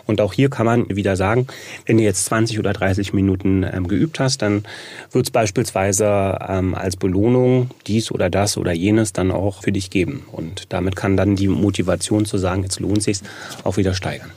Und 0.07 0.21
auch 0.21 0.33
hier 0.33 0.49
kann 0.49 0.65
man 0.65 0.89
wieder 0.89 1.15
sagen, 1.15 1.45
wenn 1.85 1.97
du 1.97 2.03
jetzt 2.03 2.25
20 2.25 2.57
oder 2.57 2.73
30 2.73 3.13
Minuten 3.13 3.63
ähm, 3.63 3.87
geübt 3.87 4.19
hast, 4.19 4.41
dann 4.41 4.63
wird 5.11 5.27
es 5.27 5.31
beispielsweise 5.31 6.14
ähm, 6.49 6.75
als 6.75 6.95
Belohnung 6.95 7.69
dies 7.87 8.11
oder 8.11 8.29
das 8.29 8.57
oder 8.57 8.73
jenes 8.73 9.13
dann 9.13 9.31
auch 9.31 9.63
für 9.63 9.71
dich 9.71 9.89
geben. 9.89 10.25
Und 10.31 10.73
damit 10.73 10.95
kann 10.95 11.17
dann 11.17 11.35
die 11.35 11.47
Motivation 11.47 12.25
zu 12.25 12.37
sagen, 12.37 12.63
jetzt 12.63 12.79
lohnt 12.79 13.03
sich 13.03 13.19
auch 13.63 13.77
wieder 13.77 13.93
steigern. 13.93 14.31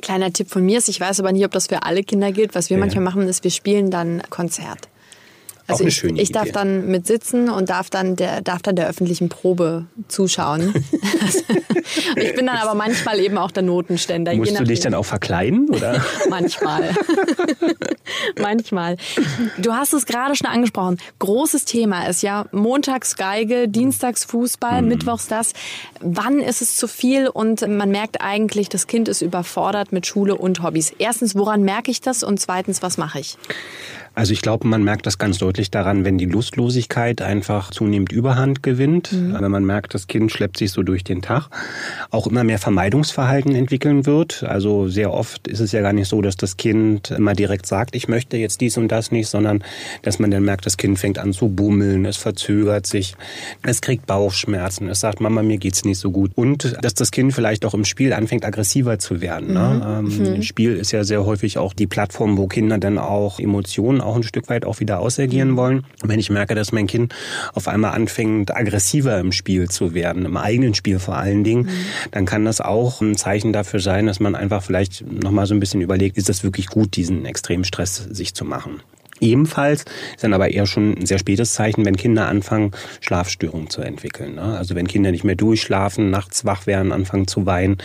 Kleiner 0.00 0.32
Tipp 0.32 0.48
von 0.48 0.64
mir 0.64 0.78
ist, 0.78 0.88
ich 0.88 1.00
weiß 1.00 1.18
aber 1.20 1.32
nicht, 1.32 1.44
ob 1.44 1.50
das 1.50 1.66
für 1.66 1.82
alle 1.82 2.04
Kinder 2.04 2.30
gilt. 2.30 2.54
Was 2.54 2.70
wir 2.70 2.76
ja. 2.76 2.80
manchmal 2.80 3.04
machen, 3.04 3.22
ist, 3.22 3.42
wir 3.42 3.50
spielen 3.50 3.90
dann 3.90 4.22
Konzert. 4.30 4.88
Also 5.68 5.84
ich, 5.84 6.02
ich, 6.02 6.32
darf 6.32 6.50
dann 6.50 6.86
mit 6.86 7.06
sitzen 7.06 7.50
und 7.50 7.68
darf 7.68 7.90
dann 7.90 8.16
der, 8.16 8.40
darf 8.40 8.62
dann 8.62 8.74
der 8.74 8.88
öffentlichen 8.88 9.28
Probe 9.28 9.84
zuschauen. 10.08 10.72
ich 12.16 12.34
bin 12.34 12.46
dann 12.46 12.56
aber 12.56 12.74
manchmal 12.74 13.20
eben 13.20 13.36
auch 13.38 13.50
der 13.50 13.62
Notenständer. 13.62 14.34
Musst 14.34 14.58
du 14.58 14.64
dich 14.64 14.80
dann 14.80 14.94
auch 14.94 15.04
verkleiden? 15.04 15.68
Oder? 15.68 16.02
manchmal. 16.30 16.94
manchmal. 18.40 18.96
Du 19.58 19.74
hast 19.74 19.92
es 19.92 20.06
gerade 20.06 20.34
schon 20.36 20.46
angesprochen. 20.46 20.98
Großes 21.18 21.64
Thema 21.64 22.06
ist 22.08 22.22
ja 22.22 22.46
montags 22.52 23.16
Geige, 23.16 23.68
dienstags 23.68 24.24
Fußball, 24.24 24.80
mhm. 24.80 24.88
mittwochs 24.88 25.28
das. 25.28 25.52
Wann 26.00 26.40
ist 26.40 26.62
es 26.62 26.76
zu 26.76 26.88
viel? 26.88 27.28
Und 27.28 27.66
man 27.68 27.90
merkt 27.90 28.20
eigentlich, 28.20 28.68
das 28.68 28.86
Kind 28.86 29.08
ist 29.08 29.20
überfordert 29.20 29.92
mit 29.92 30.06
Schule 30.06 30.36
und 30.36 30.62
Hobbys. 30.62 30.94
Erstens, 30.98 31.34
woran 31.34 31.62
merke 31.62 31.90
ich 31.90 32.00
das? 32.00 32.22
Und 32.22 32.40
zweitens, 32.40 32.82
was 32.82 32.96
mache 32.96 33.20
ich? 33.20 33.36
Also 34.14 34.32
ich 34.32 34.42
glaube, 34.42 34.66
man 34.66 34.82
merkt 34.82 35.06
das 35.06 35.18
ganz 35.18 35.38
deutlich 35.38 35.57
daran, 35.66 36.04
wenn 36.04 36.18
die 36.18 36.26
Lustlosigkeit 36.26 37.20
einfach 37.20 37.70
zunehmend 37.70 38.12
Überhand 38.12 38.62
gewinnt. 38.62 39.12
Mhm. 39.12 39.36
Wenn 39.38 39.50
man 39.50 39.64
merkt, 39.64 39.94
das 39.94 40.06
Kind 40.06 40.30
schleppt 40.32 40.58
sich 40.58 40.72
so 40.72 40.82
durch 40.82 41.04
den 41.04 41.22
Tag. 41.22 41.48
Auch 42.10 42.26
immer 42.26 42.44
mehr 42.44 42.58
Vermeidungsverhalten 42.58 43.54
entwickeln 43.54 44.06
wird. 44.06 44.42
Also 44.44 44.88
sehr 44.88 45.12
oft 45.12 45.48
ist 45.48 45.60
es 45.60 45.72
ja 45.72 45.80
gar 45.80 45.92
nicht 45.92 46.08
so, 46.08 46.22
dass 46.22 46.36
das 46.36 46.56
Kind 46.56 47.10
immer 47.10 47.34
direkt 47.34 47.66
sagt, 47.66 47.94
ich 47.94 48.08
möchte 48.08 48.36
jetzt 48.36 48.60
dies 48.60 48.78
und 48.78 48.88
das 48.88 49.10
nicht, 49.10 49.28
sondern 49.28 49.62
dass 50.02 50.18
man 50.18 50.30
dann 50.30 50.44
merkt, 50.44 50.66
das 50.66 50.76
Kind 50.76 50.98
fängt 50.98 51.18
an 51.18 51.32
zu 51.32 51.48
bummeln, 51.48 52.04
es 52.04 52.16
verzögert 52.16 52.86
sich, 52.86 53.16
es 53.62 53.80
kriegt 53.80 54.06
Bauchschmerzen, 54.06 54.88
es 54.88 55.00
sagt, 55.00 55.20
Mama, 55.20 55.42
mir 55.42 55.58
geht's 55.58 55.84
nicht 55.84 55.98
so 55.98 56.10
gut. 56.10 56.30
Und 56.34 56.76
dass 56.82 56.94
das 56.94 57.10
Kind 57.10 57.32
vielleicht 57.34 57.64
auch 57.64 57.74
im 57.74 57.84
Spiel 57.84 58.12
anfängt, 58.12 58.44
aggressiver 58.44 58.98
zu 58.98 59.20
werden. 59.20 59.54
Ne? 59.54 60.02
Mhm. 60.02 60.10
Ähm, 60.20 60.34
mhm. 60.36 60.42
Spiel 60.42 60.76
ist 60.76 60.92
ja 60.92 61.04
sehr 61.04 61.24
häufig 61.24 61.58
auch 61.58 61.72
die 61.72 61.86
Plattform, 61.86 62.36
wo 62.36 62.46
Kinder 62.46 62.78
dann 62.78 62.98
auch 62.98 63.38
Emotionen 63.38 64.00
auch 64.00 64.16
ein 64.16 64.22
Stück 64.22 64.48
weit 64.48 64.64
auch 64.64 64.80
wieder 64.80 65.00
ausagieren 65.00 65.47
wollen. 65.56 65.84
Und 66.02 66.08
wenn 66.08 66.18
ich 66.18 66.30
merke, 66.30 66.54
dass 66.54 66.72
mein 66.72 66.86
Kind 66.86 67.14
auf 67.54 67.68
einmal 67.68 67.92
anfängt, 67.92 68.54
aggressiver 68.54 69.18
im 69.18 69.32
Spiel 69.32 69.68
zu 69.68 69.94
werden, 69.94 70.24
im 70.24 70.36
eigenen 70.36 70.74
Spiel 70.74 70.98
vor 70.98 71.16
allen 71.16 71.44
Dingen, 71.44 71.64
mhm. 71.64 71.70
dann 72.10 72.26
kann 72.26 72.44
das 72.44 72.60
auch 72.60 73.00
ein 73.00 73.16
Zeichen 73.16 73.52
dafür 73.52 73.80
sein, 73.80 74.06
dass 74.06 74.20
man 74.20 74.34
einfach 74.34 74.62
vielleicht 74.62 75.04
nochmal 75.10 75.46
so 75.46 75.54
ein 75.54 75.60
bisschen 75.60 75.80
überlegt, 75.80 76.16
ist 76.16 76.28
das 76.28 76.44
wirklich 76.44 76.66
gut, 76.66 76.96
diesen 76.96 77.24
Extremstress 77.24 78.08
sich 78.10 78.34
zu 78.34 78.44
machen. 78.44 78.80
Ebenfalls 79.20 79.84
ist 80.14 80.24
dann 80.24 80.32
aber 80.32 80.50
eher 80.50 80.66
schon 80.66 80.94
ein 80.98 81.06
sehr 81.06 81.18
spätes 81.18 81.54
Zeichen, 81.54 81.84
wenn 81.84 81.96
Kinder 81.96 82.28
anfangen, 82.28 82.72
Schlafstörungen 83.00 83.70
zu 83.70 83.82
entwickeln. 83.82 84.36
Ne? 84.36 84.42
Also 84.42 84.74
wenn 84.74 84.86
Kinder 84.86 85.10
nicht 85.10 85.24
mehr 85.24 85.34
durchschlafen, 85.34 86.10
nachts 86.10 86.44
wach 86.44 86.66
werden, 86.66 86.92
anfangen 86.92 87.26
zu 87.26 87.46
weinen, 87.46 87.78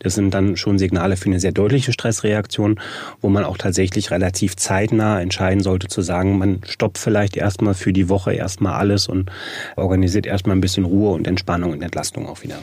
das 0.00 0.14
sind 0.14 0.34
dann 0.34 0.56
schon 0.56 0.78
Signale 0.78 1.16
für 1.16 1.26
eine 1.26 1.40
sehr 1.40 1.52
deutliche 1.52 1.92
Stressreaktion, 1.92 2.80
wo 3.20 3.28
man 3.28 3.44
auch 3.44 3.58
tatsächlich 3.58 4.10
relativ 4.10 4.56
zeitnah 4.56 5.20
entscheiden 5.20 5.62
sollte 5.62 5.88
zu 5.88 6.02
sagen, 6.02 6.38
man 6.38 6.60
stoppt 6.66 6.98
vielleicht 6.98 7.36
erstmal 7.36 7.74
für 7.74 7.92
die 7.92 8.08
Woche 8.08 8.32
erstmal 8.32 8.74
alles 8.74 9.08
und 9.08 9.30
organisiert 9.76 10.26
erstmal 10.26 10.56
ein 10.56 10.60
bisschen 10.60 10.84
Ruhe 10.84 11.12
und 11.12 11.26
Entspannung 11.26 11.72
und 11.72 11.82
Entlastung 11.82 12.26
auch 12.26 12.42
wieder. 12.42 12.58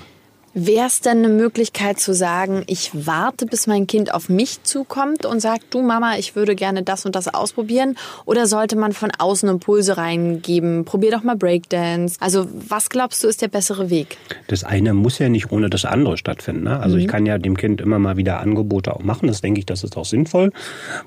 Wäre 0.56 0.86
es 0.86 1.02
denn 1.02 1.18
eine 1.20 1.30
Möglichkeit 1.30 2.00
zu 2.00 2.14
sagen, 2.14 2.64
ich 2.68 2.92
warte, 2.94 3.48
bis 3.48 3.66
mein 3.66 3.88
Kind 3.88 4.14
auf 4.14 4.30
mich 4.30 4.62
zukommt 4.62 5.26
und 5.26 5.40
sagt, 5.40 5.74
du 5.74 5.82
Mama, 5.82 6.18
ich 6.20 6.36
würde 6.36 6.54
gerne 6.54 6.84
das 6.84 7.08
und 7.08 7.16
das 7.16 7.34
ausprobieren? 7.34 7.96
Oder 8.26 8.46
sollte 8.46 8.76
man 8.76 8.94
von 8.94 9.10
außen 9.18 9.50
Impulse 9.50 9.98
reingeben? 9.98 10.86
Probier 10.86 11.10
doch 11.10 11.24
mal 11.24 11.36
Breakdance. 11.36 12.18
Also 12.20 12.48
was 12.70 12.90
glaubst 12.90 13.24
du 13.24 13.28
ist 13.28 13.42
der 13.42 13.48
bessere 13.48 13.90
Weg? 13.90 14.18
Das 14.46 14.64
eine 14.64 14.94
muss 14.94 15.18
ja 15.18 15.28
nicht 15.28 15.52
ohne 15.52 15.72
das 15.72 15.86
andere 15.86 16.18
stattfinden. 16.18 16.66
Ne? 16.66 16.80
Also 16.80 16.98
mhm. 16.98 17.02
ich 17.02 17.08
kann 17.08 17.26
ja 17.26 17.40
dem 17.40 17.58
Kind 17.58 17.82
immer 17.82 17.98
mal 17.98 18.18
wieder 18.18 18.40
Angebote 18.40 18.96
auch 18.96 19.02
machen. 19.02 19.26
Das 19.26 19.42
denke 19.42 19.60
ich, 19.60 19.66
das 19.66 19.84
ist 19.84 19.98
auch 19.98 20.06
sinnvoll. 20.06 20.52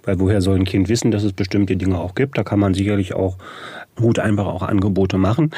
Weil 0.02 0.18
woher 0.18 0.40
soll 0.40 0.56
ein 0.56 0.64
Kind 0.64 0.88
wissen, 0.88 1.12
dass 1.12 1.22
es 1.22 1.32
bestimmte 1.32 1.76
Dinge 1.76 2.00
auch 2.00 2.16
gibt? 2.16 2.36
Da 2.36 2.42
kann 2.42 2.58
man 2.58 2.74
sicherlich 2.74 3.14
auch 3.14 3.36
gut 3.96 4.18
einfach 4.18 4.46
auch 4.46 4.62
Angebote 4.62 5.16
machen, 5.16 5.50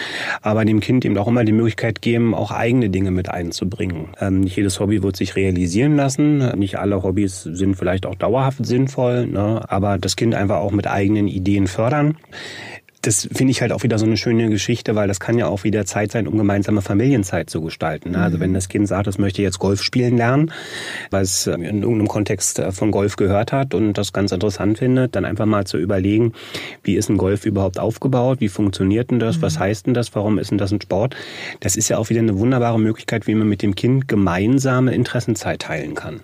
aber 0.43 0.65
dem 0.65 0.81
Kind 0.81 1.05
eben 1.05 1.19
auch 1.19 1.27
immer 1.27 1.45
die 1.45 1.53
Möglichkeit 1.53 2.01
geben, 2.01 2.35
auch 2.35 2.53
eigene 2.53 2.89
Dinge 2.89 3.11
mit 3.11 3.29
einzubringen. 3.29 3.78
Ähm, 4.21 4.41
nicht 4.41 4.57
jedes 4.57 4.81
Hobby 4.81 5.03
wird 5.03 5.17
sich 5.17 5.37
realisieren 5.37 5.97
lassen, 5.97 6.39
nicht 6.59 6.79
alle 6.79 7.03
Hobbys 7.03 7.43
sind 7.43 7.77
vielleicht 7.77 8.07
auch 8.07 8.15
dauerhaft 8.15 8.65
sinnvoll, 8.65 9.27
ne? 9.27 9.63
aber 9.69 9.99
das 9.99 10.17
Kind 10.17 10.35
einfach 10.35 10.57
auch 10.57 10.73
mit 10.73 10.87
eigenen 10.87 11.29
Ideen 11.29 11.67
fördern 11.67 12.17
das 13.03 13.29
finde 13.33 13.51
ich 13.51 13.61
halt 13.61 13.73
auch 13.73 13.83
wieder 13.83 13.99
so 13.99 14.07
eine 14.07 14.17
schöne 14.17 14.49
Geschichte, 14.49 14.95
weil 14.95 15.09
das 15.09 15.21
kann 15.21 15.39
ja 15.39 15.47
auch 15.47 15.65
wieder 15.65 15.85
Zeit 15.85 16.13
sein, 16.13 16.27
um 16.27 16.37
gemeinsame 16.37 16.83
Familienzeit 16.83 17.49
zu 17.49 17.61
gestalten. 17.61 18.13
Ne? 18.13 18.19
Also 18.19 18.41
wenn 18.41 18.55
das 18.55 18.69
Kind 18.69 18.89
sagt, 18.89 19.07
es 19.07 19.19
möchte 19.19 19.43
jetzt 19.43 19.59
Golf 19.59 19.83
spielen 19.83 20.17
lernen, 20.17 20.53
weil 21.11 21.23
es 21.23 21.47
in 21.47 21.63
irgendeinem 21.63 22.09
Kontext 22.09 22.59
äh, 22.59 22.73
von 22.73 22.91
Golf 22.91 23.17
gehört 23.17 23.53
hat 23.53 23.75
und 23.75 23.95
das 23.95 24.13
ganz 24.13 24.33
interessant 24.33 24.79
findet, 24.79 25.15
dann 25.15 25.25
einfach 25.25 25.47
mal 25.47 25.67
zu 25.67 25.79
überlegen, 25.79 26.33
wie 26.83 26.97
ist 26.97 27.09
ein 27.09 27.19
Golf 27.19 27.47
überhaupt 27.47 27.79
aufgebaut, 27.79 28.41
wie 28.41 28.49
funktioniert 28.49 29.11
denn 29.11 29.21
das, 29.21 29.43
was 29.43 29.57
mhm. 29.57 29.61
heißt 29.61 29.87
denn 29.87 29.95
das, 29.95 30.15
warum 30.15 30.39
ist 30.39 30.51
denn 30.51 30.59
das 30.59 30.73
ein 30.73 30.81
Sport? 30.81 31.15
Das 31.61 31.77
ist 31.77 31.89
ja 31.89 31.99
auch 31.99 32.11
wieder 32.11 32.21
eine 32.21 32.39
wunderbare 32.39 32.81
Möglichkeit, 32.81 33.27
wie 33.27 33.35
man 33.35 33.49
mit 33.49 33.63
dem 33.63 33.75
Kind 33.75 34.09
gemeinsame 34.09 34.95
Interessenzeit 34.95 35.61
teilen 35.61 35.95
kann. 35.95 36.21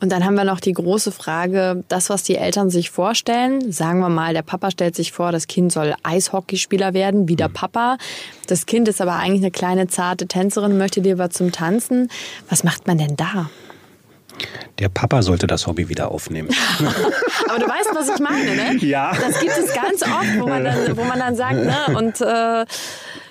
Und 0.00 0.12
dann 0.12 0.24
haben 0.24 0.34
wir 0.34 0.44
noch 0.44 0.60
die 0.60 0.72
große 0.72 1.10
Frage, 1.10 1.82
das, 1.88 2.08
was 2.08 2.22
die 2.22 2.36
Eltern 2.36 2.70
sich 2.70 2.90
vorstellen. 2.90 3.72
Sagen 3.72 3.98
wir 3.98 4.08
mal, 4.08 4.32
der 4.32 4.42
Papa 4.42 4.70
stellt 4.70 4.94
sich 4.94 5.10
vor, 5.10 5.32
das 5.32 5.48
Kind 5.48 5.72
soll 5.72 5.94
Eishockeyspieler 6.04 6.94
werden, 6.94 7.28
wie 7.28 7.34
der 7.34 7.48
Papa. 7.48 7.98
Das 8.46 8.66
Kind 8.66 8.86
ist 8.86 9.00
aber 9.00 9.14
eigentlich 9.14 9.42
eine 9.42 9.50
kleine, 9.50 9.88
zarte 9.88 10.28
Tänzerin, 10.28 10.78
möchte 10.78 11.00
lieber 11.00 11.30
zum 11.30 11.50
Tanzen. 11.50 12.10
Was 12.48 12.62
macht 12.62 12.86
man 12.86 12.98
denn 12.98 13.16
da? 13.16 13.50
Der 14.78 14.88
Papa 14.88 15.22
sollte 15.22 15.48
das 15.48 15.66
Hobby 15.66 15.88
wieder 15.88 16.12
aufnehmen. 16.12 16.48
Aber 17.48 17.58
du 17.58 17.66
weißt, 17.66 17.90
was 17.92 18.08
ich 18.08 18.20
meine, 18.20 18.54
ne? 18.54 18.76
Ja. 18.86 19.10
Das 19.12 19.40
gibt 19.40 19.58
es 19.58 19.74
ganz 19.74 20.02
oft, 20.02 20.38
wo 20.38 20.46
man 20.46 20.62
dann, 20.62 20.96
wo 20.96 21.02
man 21.02 21.18
dann 21.18 21.34
sagt, 21.34 21.56
ne? 21.56 21.96
Und 21.96 22.20
äh, 22.20 22.64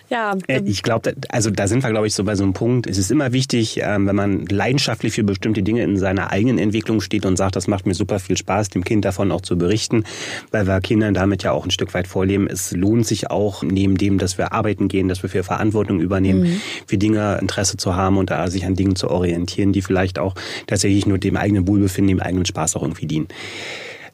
ja. 0.10 0.36
Äh, 0.48 0.62
ich 0.66 0.84
glaube, 0.84 1.16
also 1.30 1.50
da 1.50 1.68
sind 1.68 1.84
wir, 1.84 1.90
glaube 1.90 2.08
ich, 2.08 2.14
so 2.14 2.24
bei 2.24 2.36
so 2.36 2.44
einem 2.44 2.54
Punkt. 2.54 2.88
Es 2.88 2.98
ist 2.98 3.12
immer 3.12 3.34
wichtig, 3.34 3.80
ähm, 3.82 4.08
wenn 4.08 4.16
man 4.16 4.46
leidenschaftlich 4.46 5.14
für 5.14 5.24
bestimmte 5.24 5.64
Dinge 5.64 5.84
in 5.84 5.98
seiner 5.98 6.32
eigenen 6.32 6.58
Entwicklung 6.58 7.02
steht 7.02 7.26
und 7.26 7.38
sagt, 7.38 7.56
das 7.56 7.68
macht 7.68 7.86
mir 7.86 7.94
super 7.94 8.20
viel 8.20 8.38
Spaß, 8.38 8.70
dem 8.70 8.84
Kind 8.84 9.06
davon 9.06 9.32
auch 9.32 9.42
zu 9.42 9.58
berichten, 9.58 10.04
weil 10.52 10.68
wir 10.68 10.80
Kindern 10.82 11.14
damit 11.14 11.44
ja 11.44 11.52
auch 11.52 11.66
ein 11.66 11.72
Stück 11.72 11.94
weit 11.94 12.08
vorleben. 12.08 12.48
Es 12.48 12.72
lohnt 12.72 13.06
sich 13.06 13.30
auch, 13.30 13.64
neben 13.64 13.98
dem, 13.98 14.18
dass 14.18 14.38
wir 14.38 14.54
arbeiten 14.54 14.88
gehen, 14.88 15.08
dass 15.08 15.24
wir 15.24 15.30
für 15.30 15.44
Verantwortung 15.44 16.00
übernehmen, 16.00 16.42
mhm. 16.42 16.62
für 16.86 16.98
Dinge 16.98 17.38
Interesse 17.42 17.78
zu 17.78 17.96
haben 17.96 18.18
und 18.18 18.32
sich 18.48 18.66
an 18.66 18.76
Dingen 18.76 18.96
zu 18.96 19.10
orientieren, 19.10 19.74
die 19.74 19.82
vielleicht 19.82 20.20
auch 20.20 20.36
tatsächlich 20.68 21.06
nur 21.06 21.18
dem 21.18 21.38
eigenen 21.38 21.68
Wohlbefinden, 21.68 22.18
dem 22.18 22.22
eigenen 22.22 22.46
Spaß 22.46 22.76
auch 22.76 22.84
irgendwie 22.84 23.08
dienen. 23.08 23.28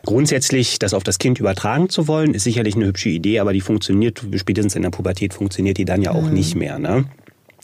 Grundsätzlich 0.05 0.79
das 0.79 0.93
auf 0.93 1.03
das 1.03 1.17
Kind 1.17 1.39
übertragen 1.39 1.87
zu 1.87 2.07
wollen, 2.09 2.33
ist 2.33 2.43
sicherlich 2.43 2.75
eine 2.75 2.85
hübsche 2.87 3.09
Idee, 3.09 3.39
aber 3.39 3.53
die 3.53 3.61
funktioniert, 3.61 4.21
spätestens 4.35 4.75
in 4.75 4.81
der 4.81 4.89
Pubertät 4.89 5.33
funktioniert 5.33 5.77
die 5.77 5.85
dann 5.85 6.01
ja 6.01 6.11
auch 6.11 6.23
mhm. 6.23 6.33
nicht 6.33 6.55
mehr. 6.55 6.77
Ne? 6.77 7.05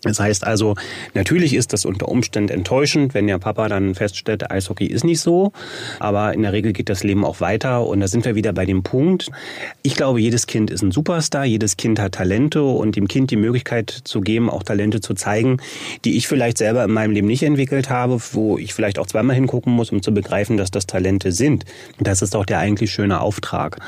Das 0.03 0.19
heißt 0.19 0.45
also, 0.45 0.75
natürlich 1.13 1.53
ist 1.53 1.73
das 1.73 1.85
unter 1.85 2.07
Umständen 2.07 2.53
enttäuschend, 2.53 3.13
wenn 3.13 3.27
der 3.27 3.37
Papa 3.37 3.67
dann 3.67 3.95
feststellt, 3.95 4.49
Eishockey 4.49 4.85
ist 4.85 5.03
nicht 5.03 5.19
so. 5.19 5.51
Aber 5.99 6.33
in 6.33 6.41
der 6.41 6.53
Regel 6.53 6.71
geht 6.73 6.89
das 6.89 7.03
Leben 7.03 7.25
auch 7.25 7.41
weiter. 7.41 7.85
Und 7.85 7.99
da 7.99 8.07
sind 8.07 8.23
wir 8.25 8.35
wieder 8.35 8.53
bei 8.53 8.65
dem 8.65 8.83
Punkt. 8.83 9.29
Ich 9.83 9.95
glaube, 9.95 10.21
jedes 10.21 10.47
Kind 10.47 10.71
ist 10.71 10.81
ein 10.81 10.91
Superstar. 10.91 11.45
Jedes 11.45 11.75
Kind 11.75 11.99
hat 11.99 12.13
Talente 12.13 12.63
und 12.63 12.95
dem 12.95 13.07
Kind 13.07 13.31
die 13.31 13.35
Möglichkeit 13.35 13.89
zu 13.89 14.21
geben, 14.21 14.49
auch 14.49 14.63
Talente 14.63 15.01
zu 15.01 15.13
zeigen, 15.13 15.57
die 16.05 16.15
ich 16.15 16.27
vielleicht 16.27 16.57
selber 16.57 16.83
in 16.83 16.91
meinem 16.91 17.11
Leben 17.11 17.27
nicht 17.27 17.43
entwickelt 17.43 17.89
habe, 17.89 18.19
wo 18.31 18.57
ich 18.57 18.73
vielleicht 18.73 18.99
auch 18.99 19.07
zweimal 19.07 19.35
hingucken 19.35 19.73
muss, 19.73 19.91
um 19.91 20.01
zu 20.01 20.13
begreifen, 20.13 20.57
dass 20.57 20.71
das 20.71 20.87
Talente 20.87 21.31
sind. 21.31 21.65
Das 21.99 22.21
ist 22.21 22.35
auch 22.35 22.45
der 22.45 22.59
eigentlich 22.59 22.91
schöne 22.91 23.19
Auftrag. 23.19 23.79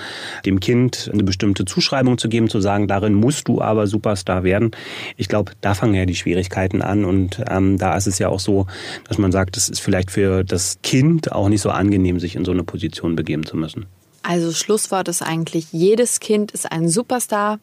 Dem 0.45 0.59
Kind 0.59 1.09
eine 1.13 1.23
bestimmte 1.23 1.65
Zuschreibung 1.65 2.17
zu 2.17 2.27
geben, 2.27 2.49
zu 2.49 2.59
sagen, 2.59 2.87
darin 2.87 3.13
musst 3.13 3.47
du 3.47 3.61
aber 3.61 3.87
Superstar 3.87 4.43
werden. 4.43 4.71
Ich 5.17 5.27
glaube, 5.29 5.53
da 5.61 5.73
fangen 5.73 6.00
ja 6.01 6.05
die 6.05 6.15
Schwierigkeiten 6.15 6.81
an. 6.81 7.05
Und 7.05 7.41
ähm, 7.49 7.77
da 7.77 7.95
ist 7.95 8.07
es 8.07 8.19
ja 8.19 8.29
auch 8.29 8.39
so, 8.39 8.67
dass 9.07 9.17
man 9.17 9.31
sagt, 9.31 9.57
es 9.57 9.69
ist 9.69 9.79
vielleicht 9.79 10.11
für 10.11 10.43
das 10.43 10.79
Kind 10.83 11.31
auch 11.31 11.49
nicht 11.49 11.61
so 11.61 11.69
angenehm, 11.69 12.19
sich 12.19 12.35
in 12.35 12.45
so 12.45 12.51
eine 12.51 12.63
Position 12.63 13.15
begeben 13.15 13.45
zu 13.45 13.55
müssen. 13.55 13.85
Also 14.23 14.51
Schlusswort 14.51 15.07
ist 15.07 15.21
eigentlich, 15.21 15.71
jedes 15.71 16.19
Kind 16.19 16.51
ist 16.51 16.71
ein 16.71 16.89
Superstar. 16.89 17.59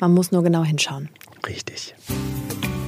Man 0.00 0.12
muss 0.12 0.32
nur 0.32 0.42
genau 0.42 0.64
hinschauen. 0.64 1.08
Richtig. 1.46 1.94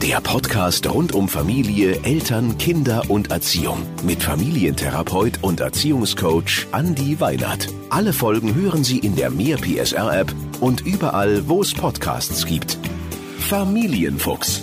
Der 0.03 0.21
Podcast 0.21 0.89
rund 0.89 1.15
um 1.15 1.29
Familie, 1.29 1.99
Eltern, 2.05 2.59
Kinder 2.59 3.03
und 3.09 3.31
Erziehung 3.31 3.83
mit 4.05 4.23
Familientherapeut 4.23 5.39
und 5.43 5.61
Erziehungscoach 5.61 6.67
Andi 6.71 7.19
Weinert. 7.19 7.69
Alle 7.91 8.13
Folgen 8.13 8.55
hören 8.55 8.85
Sie 8.85 8.99
in 8.99 9.17
der 9.17 9.31
Mehr 9.31 9.57
PSR 9.57 10.21
App 10.21 10.33
und 10.61 10.87
überall, 10.87 11.49
wo 11.49 11.61
es 11.61 11.75
Podcasts 11.75 12.47
gibt. 12.47 12.79
Familienfuchs 13.41 14.63